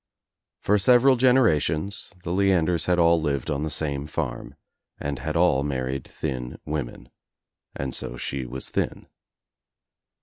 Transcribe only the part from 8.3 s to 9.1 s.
was thin.